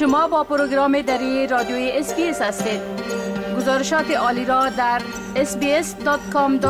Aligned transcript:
شما 0.00 0.28
با 0.28 0.44
پروگرام 0.44 1.02
دری 1.02 1.46
رادیوی 1.46 1.90
SBS 1.90 2.42
هستید 2.42 2.80
گزارشات 3.56 4.10
عالی 4.10 4.44
را 4.44 4.68
در 4.68 5.02
sbs.com.au 5.34 6.66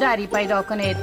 دری 0.00 0.26
پیدا 0.26 0.62
کنید 0.62 0.96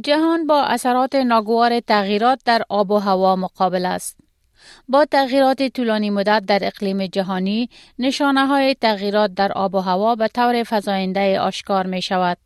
جهان 0.00 0.46
با 0.46 0.62
اثرات 0.62 1.14
ناگوار 1.14 1.80
تغییرات 1.80 2.40
در 2.44 2.62
آب 2.68 2.90
و 2.90 2.98
هوا 2.98 3.36
مقابل 3.36 3.86
است. 3.86 4.18
با 4.88 5.04
تغییرات 5.04 5.62
طولانی 5.62 6.10
مدت 6.10 6.42
در 6.46 6.58
اقلیم 6.62 7.06
جهانی، 7.06 7.68
نشانه 7.98 8.46
های 8.46 8.74
تغییرات 8.74 9.34
در 9.34 9.52
آب 9.52 9.74
و 9.74 9.80
هوا 9.80 10.14
به 10.14 10.28
طور 10.28 10.62
فزاینده 10.66 11.40
آشکار 11.40 11.86
می 11.86 12.02
شود. 12.02 12.38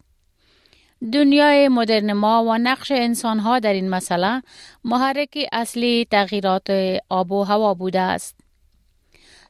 دنیای 1.12 1.68
مدرن 1.68 2.12
ما 2.12 2.44
و 2.44 2.58
نقش 2.58 2.92
ها 3.24 3.58
در 3.58 3.72
این 3.72 3.90
مسئله 3.90 4.42
محرک 4.84 5.48
اصلی 5.52 6.06
تغییرات 6.10 6.98
آب 7.08 7.32
و 7.32 7.44
هوا 7.44 7.74
بوده 7.74 8.00
است. 8.00 8.36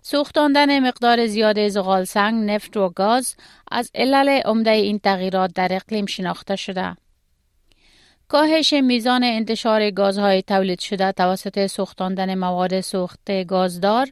سوختاندن 0.03 0.89
مقدار 0.89 1.27
زیاد 1.27 1.69
زغال 1.69 2.05
سنگ، 2.05 2.51
نفت 2.51 2.77
و 2.77 2.89
گاز 2.89 3.37
از 3.71 3.91
علل 3.95 4.29
عمده 4.29 4.71
این 4.71 4.99
تغییرات 4.99 5.53
در 5.55 5.69
اقلیم 5.71 6.07
شناخته 6.07 6.57
شده. 6.57 6.97
کاهش 8.31 8.73
میزان 8.73 9.25
انتشار 9.25 9.91
گازهای 9.91 10.43
تولید 10.43 10.81
شده 10.81 11.13
توسط 11.13 11.67
سوختاندن 11.67 12.35
مواد 12.35 12.81
سوخت 12.81 13.31
گازدار 13.31 14.09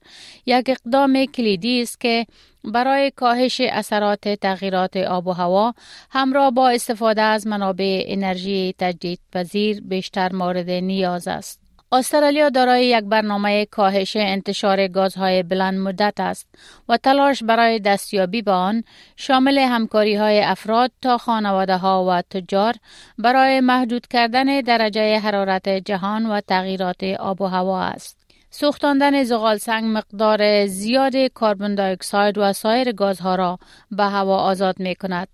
یک 0.46 0.70
اقدام 0.70 1.24
کلیدی 1.24 1.82
است 1.82 2.00
که 2.00 2.26
برای 2.64 3.12
کاهش 3.16 3.60
اثرات 3.60 4.28
تغییرات 4.28 4.96
آب 4.96 5.26
و 5.26 5.32
هوا 5.32 5.74
همراه 6.10 6.50
با 6.50 6.68
استفاده 6.68 7.22
از 7.22 7.46
منابع 7.46 8.04
انرژی 8.06 8.74
تجدیدپذیر 8.78 9.80
بیشتر 9.80 10.32
مورد 10.32 10.70
نیاز 10.70 11.28
است. 11.28 11.67
استرالیا 11.92 12.48
دارای 12.48 12.86
یک 12.86 13.04
برنامه 13.04 13.66
کاهش 13.66 14.16
انتشار 14.16 14.88
گازهای 14.88 15.42
بلند 15.42 15.78
مدت 15.78 16.20
است 16.20 16.46
و 16.88 16.96
تلاش 16.96 17.42
برای 17.42 17.78
دستیابی 17.78 18.42
به 18.42 18.50
آن 18.50 18.84
شامل 19.16 19.58
همکاری 19.58 20.14
های 20.14 20.40
افراد 20.40 20.90
تا 21.02 21.18
خانواده 21.18 21.76
ها 21.76 22.04
و 22.08 22.22
تجار 22.22 22.74
برای 23.18 23.60
محدود 23.60 24.06
کردن 24.06 24.60
درجه 24.60 25.18
حرارت 25.18 25.68
جهان 25.68 26.26
و 26.26 26.40
تغییرات 26.40 27.04
آب 27.04 27.40
و 27.40 27.46
هوا 27.46 27.82
است. 27.82 28.18
سوختاندن 28.50 29.24
زغال 29.24 29.58
سنگ 29.58 29.84
مقدار 29.84 30.66
زیاد 30.66 31.14
کربن 31.40 31.74
دی 31.74 31.96
و 32.36 32.52
سایر 32.52 32.92
گازها 32.92 33.34
را 33.34 33.58
به 33.90 34.04
هوا 34.04 34.36
آزاد 34.36 34.80
می 34.80 34.94
کند. 34.94 35.28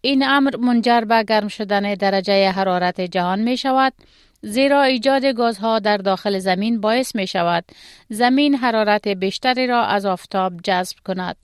این 0.00 0.22
امر 0.22 0.56
منجر 0.56 1.00
به 1.00 1.22
گرم 1.22 1.48
شدن 1.48 1.94
درجه 1.94 2.50
حرارت 2.50 3.00
جهان 3.00 3.38
می 3.38 3.56
شود 3.56 3.92
زیرا 4.42 4.82
ایجاد 4.82 5.24
گازها 5.24 5.78
در 5.78 5.96
داخل 5.96 6.38
زمین 6.38 6.80
باعث 6.80 7.14
می 7.14 7.26
شود 7.26 7.64
زمین 8.08 8.54
حرارت 8.54 9.08
بیشتری 9.08 9.66
را 9.66 9.84
از 9.84 10.06
آفتاب 10.06 10.52
جذب 10.64 10.96
کند. 11.06 11.36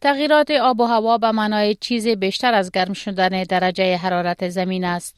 تغییرات 0.00 0.50
آب 0.50 0.80
و 0.80 0.84
هوا 0.84 1.18
به 1.18 1.32
معنای 1.32 1.74
چیز 1.74 2.08
بیشتر 2.08 2.54
از 2.54 2.70
گرم 2.70 2.92
شدن 2.92 3.42
درجه 3.42 3.96
حرارت 3.96 4.48
زمین 4.48 4.84
است. 4.84 5.16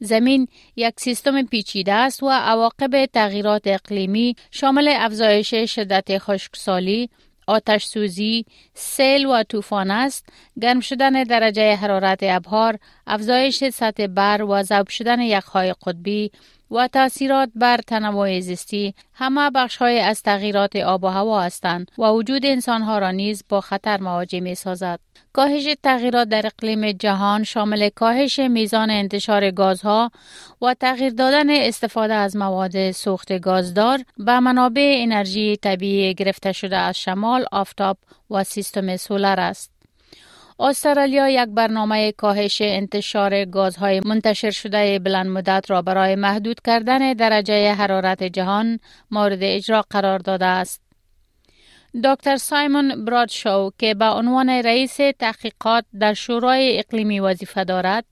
زمین 0.00 0.48
یک 0.76 0.94
سیستم 0.96 1.42
پیچیده 1.42 1.92
است 1.92 2.22
و 2.22 2.30
عواقب 2.30 3.06
تغییرات 3.06 3.62
اقلیمی 3.66 4.36
شامل 4.50 4.94
افزایش 4.96 5.54
شدت 5.54 6.18
خشکسالی، 6.18 7.10
آتش 7.48 7.84
سوزی، 7.84 8.44
سیل 8.74 9.26
و 9.26 9.42
طوفان 9.42 9.90
است، 9.90 10.26
گرم 10.60 10.80
شدن 10.80 11.22
درجه 11.22 11.74
حرارت 11.74 12.18
ابهار، 12.22 12.78
افزایش 13.06 13.64
سطح 13.64 14.06
بر 14.06 14.42
و 14.42 14.62
ذوب 14.62 14.88
شدن 14.88 15.20
یخهای 15.20 15.74
قطبی 15.86 16.30
و 16.70 16.88
تاثیرات 16.88 17.50
بر 17.54 17.76
تنوع 17.76 18.40
زیستی 18.40 18.94
همه 19.14 19.50
بخش 19.50 19.76
های 19.76 20.00
از 20.00 20.22
تغییرات 20.22 20.76
آب 20.76 21.04
و 21.04 21.06
هوا 21.06 21.40
هستند 21.40 21.90
و 21.98 22.02
وجود 22.02 22.46
انسان 22.46 22.82
ها 22.82 22.98
را 22.98 23.10
نیز 23.10 23.44
با 23.48 23.60
خطر 23.60 24.00
مواجه 24.00 24.40
می 24.40 24.54
سازد. 24.54 25.00
کاهش 25.32 25.68
تغییرات 25.82 26.28
در 26.28 26.46
اقلیم 26.46 26.92
جهان 26.92 27.44
شامل 27.44 27.88
کاهش 27.88 28.38
میزان 28.38 28.90
انتشار 28.90 29.50
گازها 29.50 30.10
و 30.62 30.74
تغییر 30.74 31.12
دادن 31.12 31.50
استفاده 31.50 32.14
از 32.14 32.36
مواد 32.36 32.90
سوخت 32.90 33.32
گازدار 33.32 34.00
به 34.18 34.40
منابع 34.40 34.96
انرژی 34.98 35.56
طبیعی 35.56 36.14
گرفته 36.14 36.52
شده 36.52 36.76
از 36.76 36.98
شمال، 36.98 37.44
آفتاب 37.52 37.96
و 38.30 38.44
سیستم 38.44 38.96
سولر 38.96 39.40
است. 39.40 39.77
استرالیا 40.60 41.28
یک 41.28 41.48
برنامه 41.48 42.12
کاهش 42.12 42.58
انتشار 42.60 43.44
گازهای 43.44 44.00
منتشر 44.00 44.50
شده 44.50 44.98
بلند 44.98 45.26
مدت 45.26 45.64
را 45.68 45.82
برای 45.82 46.14
محدود 46.14 46.60
کردن 46.64 47.12
درجه 47.12 47.72
حرارت 47.72 48.22
جهان 48.22 48.80
مورد 49.10 49.38
اجرا 49.42 49.84
قرار 49.90 50.18
داده 50.18 50.44
است. 50.44 50.80
دکتر 52.04 52.36
سایمون 52.36 53.04
برادشو 53.04 53.70
که 53.78 53.94
به 53.94 54.04
عنوان 54.04 54.48
رئیس 54.48 54.96
تحقیقات 55.18 55.84
در 56.00 56.14
شورای 56.14 56.78
اقلیمی 56.78 57.20
وظیفه 57.20 57.64
دارد 57.64 58.04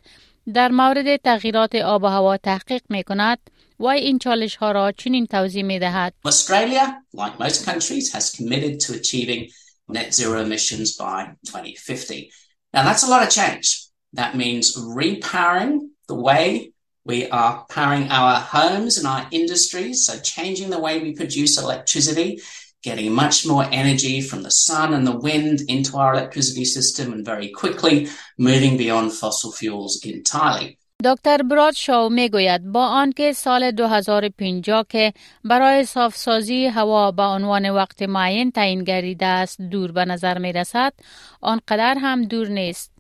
در 0.55 0.69
مورد 0.69 1.17
تغییرات 1.17 1.75
آب 1.75 2.03
و 2.03 2.07
هوا 2.07 2.37
تحقیق 2.37 2.83
می 2.89 3.03
کند 3.05 3.39
و 3.79 3.87
این 3.87 4.19
چالش 4.19 4.57
ها 4.57 4.73
را 4.73 4.93
چنین 4.93 5.27
توضیح 5.27 5.65
می 5.65 5.79
دهد. 5.79 6.15
Australia, 6.29 6.87
like 7.17 7.39
most 7.41 7.65
countries, 7.67 8.13
has 8.13 8.31
committed 8.31 8.81
to 8.81 8.93
achieving 8.93 9.51
net 9.89 10.15
zero 10.15 10.41
emissions 10.41 10.97
by 10.97 11.33
2050. 11.47 12.31
Now 12.73 12.85
that's 12.85 13.07
a 13.07 13.11
lot 13.11 13.23
of 13.23 13.31
change. 13.31 13.87
That 14.13 14.37
means 14.37 14.77
repowering 14.77 15.89
the 16.09 16.15
way 16.15 16.73
we 17.05 17.29
are 17.29 17.65
powering 17.69 18.11
our 18.11 18.41
homes 18.41 18.99
and 18.99 19.07
our 19.07 19.29
industries. 19.31 20.05
So 20.05 20.19
changing 20.19 20.71
the 20.71 20.81
way 20.81 21.01
we 21.01 21.15
produce 21.15 21.57
electricity, 21.57 22.41
getting 22.83 23.13
much 23.13 23.47
more 23.47 23.65
energy 23.71 24.21
from 24.21 24.43
the 24.43 24.51
sun 24.51 24.93
and 24.93 25.07
the 25.07 25.17
wind 25.17 25.63
into 25.69 25.97
our 25.97 26.15
electricity 26.15 26.65
system 26.65 27.13
and 27.13 27.25
very 27.25 27.51
quickly 27.51 28.09
moving 28.39 28.77
beyond 28.77 29.13
fossil 29.13 29.53
fuels 29.53 30.05
entirely. 30.05 30.79
دکتر 31.07 31.43
براد 31.43 31.75
شاو 31.75 32.11
می 32.11 32.29
گوید 32.29 32.73
با 32.73 32.87
آنکه 32.87 33.33
سال 33.33 33.71
2050 33.71 34.87
که 34.89 35.13
برای 35.45 35.85
صافسازی 35.85 36.67
هوا 36.67 37.11
به 37.11 37.23
عنوان 37.23 37.71
وقت 37.71 38.03
معین 38.03 38.51
تعیین 38.51 38.85
گردیده 38.85 39.27
است 39.27 39.61
دور 39.61 39.93
به 39.93 40.05
نظر 40.05 40.39
می 40.39 40.53
رسد 40.53 40.93
آنقدر 41.41 41.95
هم 41.99 42.25
دور 42.25 42.49
نیست 42.49 42.93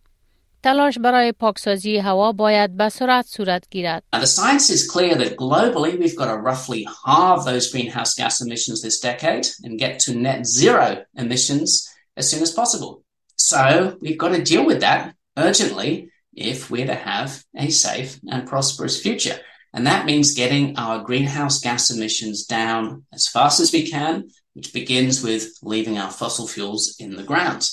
تلاش 0.63 0.99
برای 0.99 1.33
پاکسازی 1.33 1.99
هوا 1.99 2.33
باید 2.33 2.77
به 2.77 2.89
سرعت 2.89 3.27
صورت 3.27 3.65
گیرد. 3.71 4.03
Now 4.17 4.21
the 4.21 4.27
science 4.27 4.71
is 4.71 4.91
clear 4.91 5.15
that 5.15 5.37
globally 5.37 5.99
we've 5.99 6.17
got 6.17 6.27
to 6.27 6.37
roughly 6.37 6.87
halve 7.07 7.45
those 7.45 7.71
greenhouse 7.73 8.15
gas 8.15 8.41
emissions 8.41 8.83
this 8.83 9.01
decade 9.01 9.47
and 9.65 9.79
get 9.79 9.99
to 10.05 10.13
net 10.13 10.47
zero 10.47 10.97
emissions 11.17 11.89
as 12.17 12.31
soon 12.31 12.43
as 12.43 12.53
possible. 12.53 12.93
So 13.37 13.97
we've 14.01 14.21
got 14.25 14.33
to 14.37 14.43
deal 14.53 14.65
with 14.71 14.81
that 14.81 15.15
urgently 15.37 16.11
if 16.36 16.72
we're 16.72 16.88
to 16.88 16.96
have 16.96 17.44
a 17.56 17.70
safe 17.70 18.20
and 18.32 18.48
prosperous 18.48 19.02
future. 19.02 19.40
And 19.74 19.88
that 19.88 20.06
means 20.06 20.34
getting 20.34 20.78
our 20.78 21.04
greenhouse 21.04 21.60
gas 21.60 21.90
emissions 21.90 22.46
down 22.46 23.06
as 23.14 23.28
fast 23.28 23.60
as 23.60 23.72
we 23.72 23.90
can, 23.90 24.30
which 24.54 24.74
begins 24.74 25.24
with 25.24 25.44
leaving 25.62 25.98
our 25.98 26.12
fossil 26.12 26.48
fuels 26.48 26.96
in 27.00 27.16
the 27.16 27.24
ground. 27.24 27.64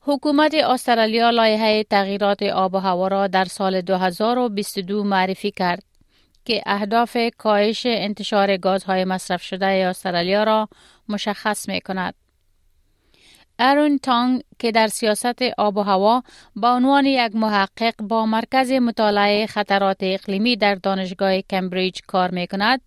حکومت 0.00 0.54
استرالیا 0.54 1.30
لایحه 1.30 1.84
تغییرات 1.90 2.42
آب 2.42 2.74
و 2.74 2.78
هوا 2.78 3.08
را 3.08 3.26
در 3.26 3.44
سال 3.44 3.80
2022 3.80 5.04
معرفی 5.04 5.50
کرد 5.50 5.82
که 6.44 6.62
اهداف 6.66 7.16
کاهش 7.38 7.86
انتشار 7.86 8.56
گازهای 8.56 9.04
مصرف 9.04 9.42
شده 9.42 9.66
استرالیا 9.66 10.44
را 10.44 10.68
مشخص 11.08 11.68
می 11.68 11.80
کند. 11.80 12.14
ارون 13.59 13.97
تانگ 13.97 14.43
که 14.59 14.71
در 14.71 14.87
سیاست 14.87 15.41
آب 15.57 15.77
و 15.77 15.81
هوا 15.81 16.23
با 16.55 16.75
عنوان 16.75 17.05
یک 17.05 17.35
محقق 17.35 17.93
با 18.01 18.25
مرکز 18.25 18.71
مطالعه 18.71 19.45
خطرات 19.45 19.97
اقلیمی 20.01 20.55
در 20.55 20.75
دانشگاه 20.75 21.41
کمبریج 21.41 21.99
کار 22.07 22.31
می 22.31 22.47
کند 22.47 22.81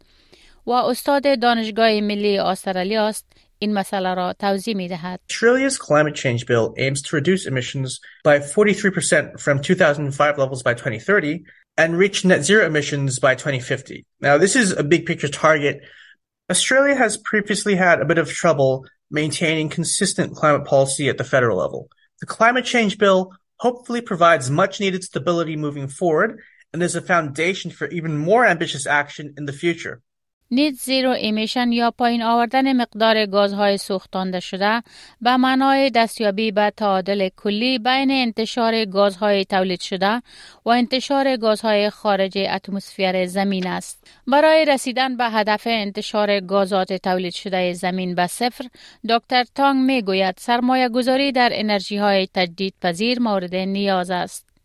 و 0.66 0.70
استاد 0.70 1.40
دانشگاه 1.40 2.00
ملی 2.00 2.38
استرالیا 2.38 3.06
است 3.06 3.26
این 3.58 3.74
مسئله 3.74 4.14
را 4.14 4.32
توضیح 4.32 4.76
می 4.76 4.88
دهد. 4.88 5.20
Australia's 5.32 5.78
climate 5.78 6.14
change 6.14 6.46
bill 6.46 6.74
aims 6.78 7.02
to 7.02 7.16
reduce 7.16 7.46
emissions 7.46 8.00
by 8.24 8.38
43% 8.38 9.40
from 9.40 9.60
2005 9.60 10.38
levels 10.38 10.62
by 10.62 10.74
2030 10.74 11.44
and 11.78 11.96
reach 11.96 12.24
net 12.24 12.42
zero 12.44 12.66
emissions 12.66 13.18
by 13.18 13.34
2050. 13.34 14.04
Now 14.20 14.38
this 14.38 14.56
is 14.56 14.72
a 14.72 14.82
big 14.82 15.06
picture 15.06 15.28
target. 15.28 15.80
Australia 16.50 16.94
has 16.94 17.16
previously 17.16 17.76
had 17.76 18.00
a 18.00 18.04
bit 18.04 18.18
of 18.18 18.28
trouble 18.28 18.84
maintaining 19.10 19.68
consistent 19.68 20.34
climate 20.34 20.66
policy 20.66 21.08
at 21.08 21.18
the 21.18 21.24
federal 21.24 21.58
level. 21.58 21.88
The 22.20 22.26
climate 22.26 22.64
change 22.64 22.98
bill 22.98 23.32
hopefully 23.58 24.00
provides 24.00 24.50
much 24.50 24.80
needed 24.80 25.04
stability 25.04 25.56
moving 25.56 25.88
forward 25.88 26.40
and 26.72 26.82
is 26.82 26.96
a 26.96 27.00
foundation 27.00 27.70
for 27.70 27.86
even 27.88 28.18
more 28.18 28.44
ambitious 28.44 28.86
action 28.86 29.34
in 29.36 29.46
the 29.46 29.52
future. 29.52 30.02
نیت 30.50 30.74
زیرو 30.74 31.10
ایمیشن 31.10 31.72
یا 31.72 31.90
پایین 31.90 32.22
آوردن 32.22 32.72
مقدار 32.72 33.26
گازهای 33.26 33.78
سوختانده 33.78 34.40
شده 34.40 34.82
به 35.20 35.36
معنای 35.36 35.90
دستیابی 35.90 36.52
به 36.52 36.72
تعادل 36.76 37.28
کلی 37.36 37.78
بین 37.78 38.10
انتشار 38.10 38.84
گازهای 38.84 39.44
تولید 39.44 39.80
شده 39.80 40.22
و 40.64 40.68
انتشار 40.68 41.36
گازهای 41.36 41.90
خارج 41.90 42.38
اتمسفر 42.38 43.26
زمین 43.26 43.66
است. 43.66 44.06
برای 44.26 44.64
رسیدن 44.64 45.16
به 45.16 45.24
هدف 45.24 45.62
انتشار 45.66 46.40
گازات 46.40 46.92
تولید 46.92 47.34
شده 47.34 47.72
زمین 47.72 48.14
به 48.14 48.26
صفر، 48.26 48.64
دکتر 49.08 49.44
تانگ 49.54 49.86
می 49.86 50.02
گوید 50.02 50.34
سرمایه 50.38 50.88
گذاری 50.88 51.32
در 51.32 51.50
انرژی 51.52 51.96
های 51.96 52.28
تجدید 52.34 52.74
پذیر 52.82 53.20
مورد 53.20 53.54
نیاز 53.54 54.10
است. 54.10 54.55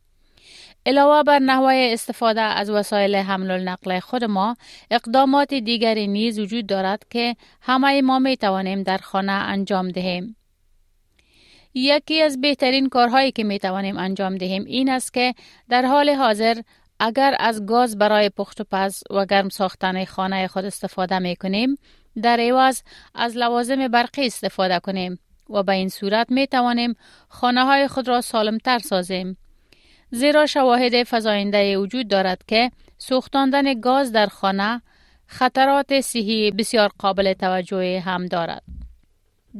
علاوه 0.85 1.23
بر 1.23 1.39
نحوه 1.39 1.89
استفاده 1.93 2.41
از 2.41 2.69
وسایل 2.69 3.15
حمل 3.15 3.51
و 3.51 3.63
نقل 3.63 3.99
خود 3.99 4.23
ما 4.23 4.55
اقدامات 4.91 5.53
دیگری 5.53 6.07
نیز 6.07 6.39
وجود 6.39 6.67
دارد 6.67 7.03
که 7.09 7.35
همه 7.61 8.01
ما 8.01 8.19
می 8.19 8.37
توانیم 8.37 8.83
در 8.83 8.97
خانه 8.97 9.31
انجام 9.31 9.89
دهیم. 9.89 10.35
یکی 11.73 12.21
از 12.21 12.41
بهترین 12.41 12.89
کارهایی 12.89 13.31
که 13.31 13.43
می 13.43 13.59
توانیم 13.59 13.97
انجام 13.97 14.37
دهیم 14.37 14.63
این 14.65 14.89
است 14.89 15.13
که 15.13 15.33
در 15.69 15.85
حال 15.85 16.09
حاضر 16.09 16.61
اگر 16.99 17.35
از 17.39 17.65
گاز 17.65 17.97
برای 17.97 18.29
پخت 18.29 18.61
و 18.61 18.63
پز 18.71 19.03
و 19.11 19.25
گرم 19.25 19.49
ساختن 19.49 20.05
خانه 20.05 20.47
خود 20.47 20.65
استفاده 20.65 21.19
می 21.19 21.35
کنیم 21.35 21.77
در 22.21 22.39
عوض 22.39 22.81
از 23.15 23.37
لوازم 23.37 23.87
برقی 23.87 24.25
استفاده 24.25 24.79
کنیم 24.79 25.19
و 25.49 25.63
به 25.63 25.71
این 25.71 25.89
صورت 25.89 26.31
می 26.31 26.47
توانیم 26.47 26.95
خانه 27.29 27.65
های 27.65 27.87
خود 27.87 28.07
را 28.07 28.21
سالمتر 28.21 28.79
سازیم. 28.79 29.37
زیرا 30.11 30.45
شواهد 30.45 31.03
فزاینده 31.03 31.77
وجود 31.77 32.07
دارد 32.07 32.43
که 32.47 32.71
سوختاندن 32.97 33.79
گاز 33.79 34.11
در 34.11 34.27
خانه 34.27 34.81
خطرات 35.25 36.01
صحی 36.01 36.51
بسیار 36.51 36.91
قابل 36.99 37.33
توجه 37.33 37.99
هم 38.05 38.25
دارد. 38.25 38.63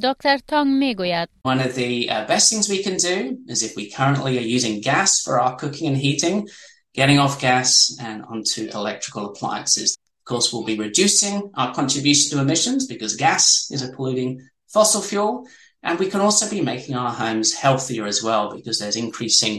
دکتر 0.04 0.38
تانگ 0.48 0.68
می 0.68 0.96
گوید 0.96 1.30
One 1.48 1.60
of 1.60 1.76
the 1.76 2.10
uh, 2.10 2.28
best 2.28 2.50
things 2.50 2.70
we 2.70 2.84
can 2.84 2.98
do 2.98 3.38
is 3.48 3.64
if 3.64 3.76
we 3.76 3.90
currently 3.98 4.38
are 4.38 4.56
using 4.58 4.82
gas 4.82 5.22
for 5.22 5.40
our 5.40 5.56
cooking 5.56 5.88
and 5.88 5.98
heating, 5.98 6.48
getting 6.94 7.20
off 7.20 7.42
gas 7.42 7.70
and 8.08 8.24
onto 8.34 8.62
electrical 8.80 9.24
appliances. 9.30 9.90
Of 10.22 10.26
course, 10.32 10.48
we'll 10.52 10.72
be 10.74 10.78
reducing 10.88 11.36
our 11.60 11.74
contribution 11.80 12.26
to 12.32 12.42
emissions 12.46 12.82
because 12.94 13.16
gas 13.28 13.44
is 13.76 13.82
a 13.82 13.92
polluting 13.96 14.32
fossil 14.74 15.02
fuel. 15.10 15.34
And 15.84 15.98
we 16.00 16.10
can 16.12 16.22
also 16.22 16.46
be 16.56 16.62
making 16.62 16.96
our 16.96 17.14
homes 17.22 17.50
healthier 17.64 18.06
as 18.14 18.20
well 18.28 18.46
because 18.56 18.78
there's 18.80 19.00
increasing 19.06 19.56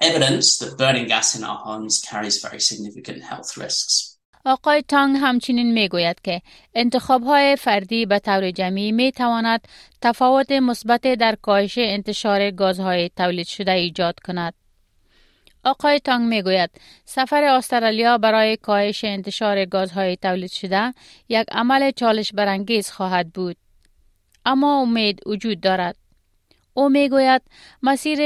evidence 0.00 0.58
that 0.58 0.78
burning 0.78 1.06
gas 1.06 1.34
in 1.36 1.44
our 1.44 1.58
homes 1.66 2.00
carries 2.00 2.36
very 2.42 2.60
significant 2.60 3.22
health 3.22 3.56
risks. 3.56 4.16
آقای 4.44 4.82
تانگ 4.88 5.16
همچنین 5.20 5.72
می 5.72 5.88
گوید 5.88 6.20
که 6.20 6.42
انتخاب 6.74 7.22
های 7.22 7.56
فردی 7.56 8.06
به 8.06 8.18
طور 8.18 8.50
جمعی 8.50 8.92
می 8.92 9.12
تواند 9.12 9.68
تفاوت 10.02 10.52
مثبت 10.52 11.06
در 11.14 11.34
کاهش 11.42 11.78
انتشار 11.78 12.50
گازهای 12.50 13.10
تولید 13.16 13.46
شده 13.46 13.72
ایجاد 13.72 14.20
کند. 14.24 14.54
آقای 15.64 16.00
تانگ 16.00 16.28
می 16.28 16.42
گوید 16.42 16.70
سفر 17.04 17.44
استرالیا 17.44 18.18
برای 18.18 18.56
کاهش 18.56 19.04
انتشار 19.04 19.64
گازهای 19.64 20.16
تولید 20.16 20.50
شده 20.50 20.94
یک 21.28 21.46
عمل 21.52 21.90
چالش 21.90 22.32
برانگیز 22.32 22.90
خواهد 22.90 23.32
بود. 23.32 23.56
اما 24.44 24.80
امید 24.80 25.20
وجود 25.26 25.60
دارد. 25.60 25.96
او 26.74 26.88
می‌گوید 26.88 27.42
مسیر 27.82 28.18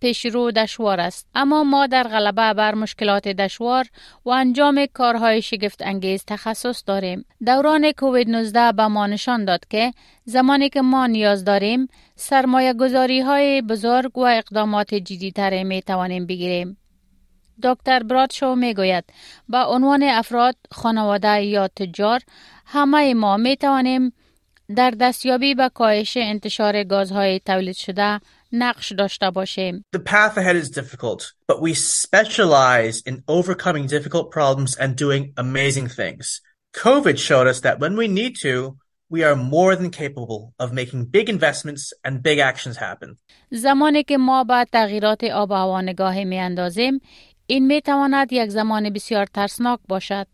پیشرو 0.00 0.50
دشوار 0.50 1.00
است. 1.00 1.26
اما 1.34 1.64
ما 1.64 1.86
در 1.86 2.02
غلبه 2.02 2.54
بر 2.54 2.74
مشکلات 2.74 3.28
دشوار 3.28 3.86
و 4.24 4.30
انجام 4.30 4.86
کارهای 4.92 5.42
شگفت 5.42 5.82
انگیز 5.82 6.24
تخصص 6.26 6.82
داریم. 6.86 7.24
دوران 7.46 7.92
کووید 7.92 8.30
19 8.30 8.72
به 8.72 8.86
ما 8.86 9.06
نشان 9.06 9.44
داد 9.44 9.64
که 9.70 9.92
زمانی 10.24 10.68
که 10.68 10.82
ما 10.82 11.06
نیاز 11.06 11.44
داریم 11.44 11.88
سرمایه 12.16 12.74
گذاری 12.74 13.20
های 13.20 13.62
بزرگ 13.62 14.18
و 14.18 14.20
اقدامات 14.20 14.94
جدیدتر 14.94 15.62
می 15.62 15.82
توانیم 15.82 16.26
بگیریم. 16.26 16.76
دکتر 17.62 18.02
برادشو 18.02 18.54
می 18.54 18.74
گوید 18.74 19.04
با 19.48 19.62
عنوان 19.62 20.02
افراد 20.02 20.56
خانواده 20.72 21.42
یا 21.42 21.68
تجار 21.68 22.20
همه 22.66 23.14
ما 23.14 23.36
می 23.36 23.56
توانیم 23.56 24.12
در 24.76 24.90
دستیابی 24.90 25.54
به 25.54 25.68
کاهش 25.68 26.16
انتشار 26.16 26.84
گازهای 26.84 27.40
تولید 27.40 27.76
شده 27.76 28.20
نقش 28.51 28.91
داشته 28.91 29.29
باشیم. 29.29 29.85
The 29.95 29.99
path 29.99 30.37
ahead 30.37 30.55
is 30.55 30.69
difficult, 30.69 31.33
but 31.47 31.61
we 31.61 31.73
specialize 31.73 33.01
in 33.09 33.23
overcoming 33.27 33.87
difficult 33.87 34.31
problems 34.31 34.77
and 34.77 34.95
doing 34.95 35.33
amazing 35.37 35.87
things. 35.87 36.41
COVID 36.73 37.17
showed 37.17 37.47
us 37.47 37.59
that 37.61 37.79
when 37.79 37.95
we 37.95 38.07
need 38.07 38.33
to, 38.45 38.77
we 39.13 39.23
are 39.23 39.35
more 39.35 39.75
than 39.75 39.89
capable 39.91 40.41
of 40.63 40.73
making 40.73 41.05
big 41.05 41.27
investments 41.29 41.83
and 42.05 42.23
big 42.23 42.39
actions 42.39 42.77
happen. 42.77 43.17
زمانی 43.51 44.03
که 44.03 44.17
ما 44.17 44.43
به 44.43 44.65
تغییرات 44.71 45.23
آب 45.23 45.51
و 45.51 45.53
هوا 45.53 45.81
نگاه 45.81 46.23
می 46.23 46.39
اندازیم، 46.39 47.01
این 47.47 47.67
می 47.67 47.81
تواند 47.81 48.33
یک 48.33 48.49
زمان 48.49 48.89
بسیار 48.89 49.25
ترسناک 49.25 49.79
باشد. 49.87 50.27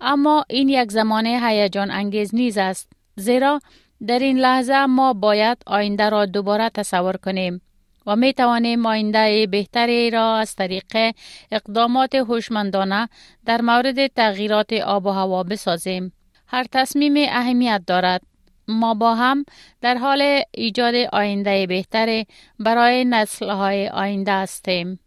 اما 0.00 0.44
این 0.50 0.68
یک 0.68 0.92
زمان 0.92 1.26
هیجان 1.26 1.90
انگیز 1.90 2.34
نیز 2.34 2.58
است. 2.58 2.88
زیرا 3.16 3.60
در 4.07 4.19
این 4.19 4.39
لحظه 4.39 4.85
ما 4.85 5.13
باید 5.13 5.57
آینده 5.65 6.09
را 6.09 6.25
دوباره 6.25 6.69
تصور 6.69 7.17
کنیم 7.17 7.61
و 8.05 8.15
می 8.15 8.33
توانیم 8.33 8.85
آینده 8.85 9.47
بهتری 9.47 10.09
را 10.09 10.35
از 10.35 10.55
طریق 10.55 11.15
اقدامات 11.51 12.15
هوشمندانه 12.15 13.09
در 13.45 13.61
مورد 13.61 14.07
تغییرات 14.07 14.73
آب 14.73 15.05
و 15.05 15.09
هوا 15.09 15.43
بسازیم. 15.43 16.13
هر 16.47 16.65
تصمیم 16.71 17.13
اهمیت 17.29 17.81
دارد. 17.87 18.21
ما 18.67 18.93
با 18.93 19.15
هم 19.15 19.45
در 19.81 19.95
حال 19.95 20.41
ایجاد 20.51 20.95
آینده 20.95 21.67
بهتری 21.67 22.27
برای 22.59 23.05
نسلهای 23.05 23.89
آینده 23.89 24.31
هستیم. 24.31 24.99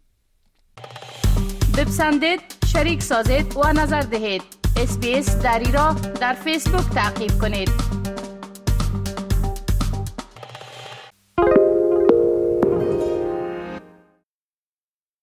بپسندید، 1.77 2.39
شریک 2.73 3.01
سازید 3.03 3.57
و 3.57 3.73
نظر 3.73 4.01
دهید. 4.01 4.41
اسپیس 4.77 5.41
دری 5.41 5.71
را 5.71 5.95
در 6.21 6.33
فیسبوک 6.33 6.93
تعقیب 6.95 7.31
کنید. 7.41 7.69